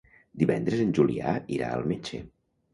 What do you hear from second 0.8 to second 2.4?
en Julià irà al metge.